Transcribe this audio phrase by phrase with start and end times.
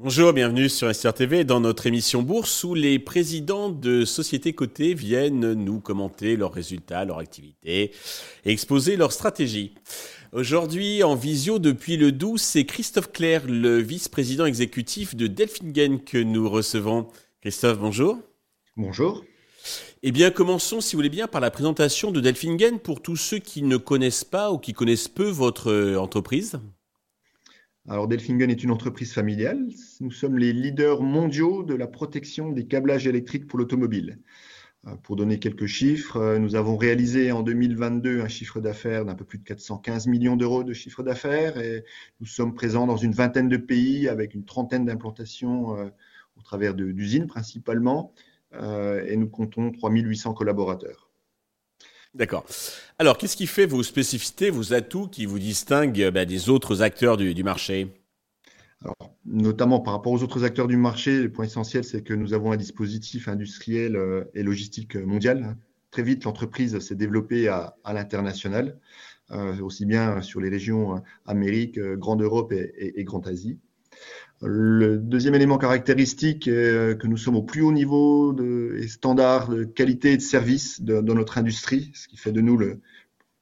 [0.00, 4.94] Bonjour, bienvenue sur SR TV dans notre émission Bourse où les présidents de sociétés cotées
[4.94, 7.90] viennent nous commenter leurs résultats, leurs activités
[8.44, 9.74] et exposer leurs stratégies.
[10.32, 16.18] Aujourd'hui, en visio depuis le 12, c'est Christophe Claire, le vice-président exécutif de Delphingen que
[16.18, 17.08] nous recevons.
[17.40, 18.18] Christophe, bonjour.
[18.76, 19.24] Bonjour.
[20.02, 23.38] Eh bien, commençons, si vous voulez bien, par la présentation de Delphingen pour tous ceux
[23.38, 26.60] qui ne connaissent pas ou qui connaissent peu votre entreprise.
[27.88, 29.66] Alors Delfingen est une entreprise familiale.
[30.00, 34.18] Nous sommes les leaders mondiaux de la protection des câblages électriques pour l'automobile.
[34.86, 39.14] Euh, pour donner quelques chiffres, euh, nous avons réalisé en 2022 un chiffre d'affaires d'un
[39.14, 41.84] peu plus de 415 millions d'euros de chiffre d'affaires et
[42.20, 45.88] nous sommes présents dans une vingtaine de pays avec une trentaine d'implantations euh,
[46.36, 48.12] au travers d'usines principalement
[48.52, 51.08] et nous comptons 3800 collaborateurs.
[52.14, 52.46] D'accord.
[52.98, 57.16] Alors, qu'est-ce qui fait vos spécificités, vos atouts qui vous distinguent bah, des autres acteurs
[57.16, 57.94] du, marché?
[58.82, 62.32] Alors, notamment par rapport aux autres acteurs du marché, le point essentiel, c'est que nous
[62.32, 65.56] avons un dispositif industriel euh, et logistique mondial.
[65.90, 68.78] Très vite, l'entreprise s'est développée à, l'international,
[69.30, 73.58] euh, aussi bien sur les régions euh, Amérique, Grande Europe et, et Grande Asie.
[74.40, 78.86] Le deuxième élément caractéristique est euh, que nous sommes au plus haut niveau de, et
[78.86, 82.80] standard de qualité et de service dans notre industrie, ce qui fait de nous, le,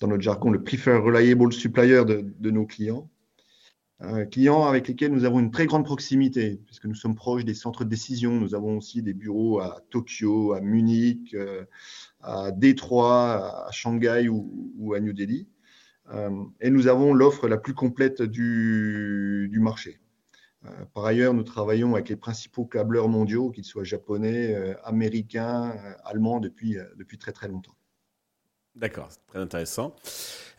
[0.00, 3.10] dans notre jargon, le preferred reliable supplier de, nos clients.
[4.00, 7.54] Euh, clients avec lesquels nous avons une très grande proximité, puisque nous sommes proches des
[7.54, 8.32] centres de décision.
[8.32, 11.64] Nous avons aussi des bureaux à Tokyo, à Munich, euh,
[12.22, 15.48] à Détroit, à Shanghai ou, à New Delhi.
[16.62, 20.00] Et nous avons l'offre la plus complète du marché.
[20.68, 25.70] Euh, par ailleurs, nous travaillons avec les principaux câbleurs mondiaux, qu'ils soient japonais, euh, américains,
[25.70, 27.74] euh, allemands, depuis, depuis très très longtemps.
[28.74, 29.96] D'accord, c'est très intéressant.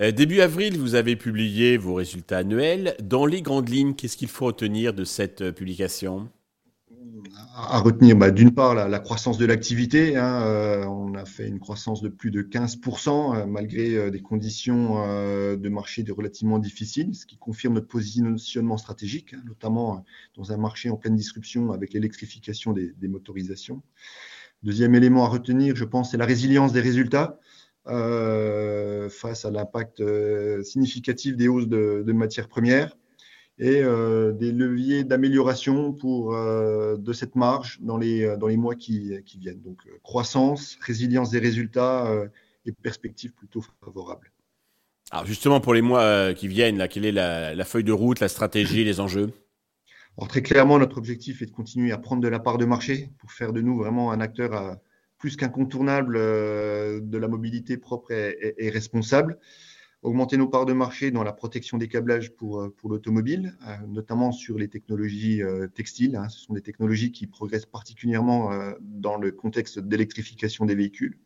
[0.00, 2.96] début avril, vous avez publié vos résultats annuels.
[3.00, 6.28] Dans les grandes lignes, qu'est-ce qu'il faut retenir de cette publication?
[7.60, 10.16] À retenir bah, d'une part la, croissance de l'activité.
[10.16, 14.20] Hein, euh, on a fait une croissance de plus de 15% euh, malgré euh, des
[14.20, 14.94] conditions
[15.56, 20.04] de marché relativement difficiles, ce qui confirme notre positionnement stratégique, hein, notamment
[20.36, 23.82] dans un marché en pleine disruption avec l'électrification des, motorisations.
[24.62, 27.38] Deuxième élément à retenir, je pense, c'est la résilience des résultats.
[27.86, 30.02] face à l'impact
[30.62, 32.96] significatif des hausses de, de matières premières
[33.58, 38.56] et euh, des leviers d'amélioration pour euh, de cette marge dans les, euh, dans les
[38.56, 39.60] mois qui, qui viennent.
[39.62, 42.08] Donc croissance, résilience des résultats
[42.64, 44.32] et perspectives plutôt favorables.
[45.10, 48.20] Alors justement pour les mois qui viennent, là, quelle est la, la feuille de route,
[48.20, 49.32] la stratégie, les enjeux?
[50.16, 53.10] Alors très clairement, notre objectif est de continuer à prendre de la part de marché
[53.18, 54.76] pour faire de nous vraiment un acteur
[55.16, 59.38] plus qu'incontournable de la mobilité propre et, et responsable
[60.02, 64.32] augmenter nos parts de marché dans la protection des câblages pour, euh, l'automobile, euh, notamment
[64.32, 66.16] sur les technologies euh, textiles.
[66.16, 66.28] Hein.
[66.28, 68.50] Ce sont des technologies qui progressent particulièrement
[68.80, 71.18] dans le contexte d'électrification des véhicules.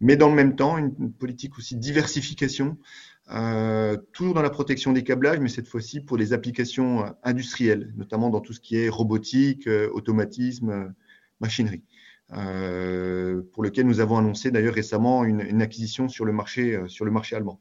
[0.00, 2.76] Mais dans le même temps, une, politique aussi diversification,
[3.30, 8.30] euh, toujours dans la protection des câblages, mais cette fois-ci pour les applications industrielles, notamment
[8.30, 10.92] dans tout ce qui est robotique, automatisme,
[11.40, 11.84] machinerie.
[12.28, 16.76] Pour lequel nous avons annoncé d'ailleurs récemment une, acquisition sur le marché
[17.32, 17.60] allemand.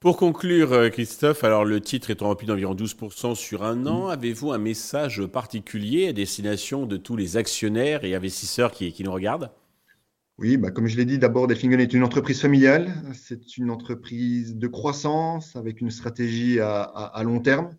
[0.00, 4.08] Pour conclure, euh, Christophe, alors le titre est rempli d'environ 12% sur un an.
[4.08, 9.50] Avez-vous un message particulier à destination de tous les actionnaires et investisseurs qui, nous regardent?
[10.38, 12.94] Oui, bah comme je l'ai dit, d'abord, Delfingen est une entreprise familiale.
[13.12, 17.76] C'est une entreprise de croissance avec une stratégie à, long terme.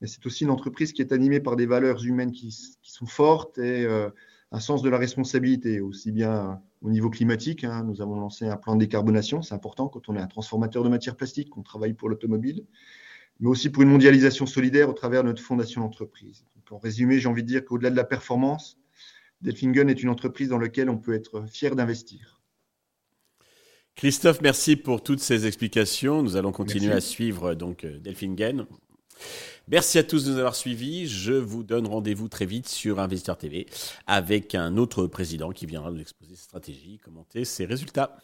[0.00, 2.50] Mais c'est aussi une entreprise qui est animée par des valeurs humaines qui,
[2.82, 4.10] sont fortes et euh,
[4.52, 7.64] un sens de la responsabilité, aussi bien au niveau climatique.
[7.64, 10.84] Hein, nous avons lancé un plan de décarbonation, c'est important quand on est un transformateur
[10.84, 12.66] de matières plastiques, qu'on travaille pour l'automobile,
[13.40, 16.44] mais aussi pour une mondialisation solidaire au travers de notre fondation d'entreprise.
[16.70, 18.78] En résumé, j'ai envie de dire qu'au-delà de la performance,
[19.42, 22.40] Delfingen est une entreprise dans laquelle on peut être fier d'investir.
[23.94, 26.22] Christophe, merci pour toutes ces explications.
[26.22, 28.66] Nous allons continuer à suivre donc Delfingen.
[29.68, 31.06] Merci à tous de nous avoir suivis.
[31.06, 33.66] Je vous donne rendez-vous très vite sur Investir TV
[34.06, 38.16] avec un autre président qui viendra nous exposer ses stratégies, commenter ses résultats.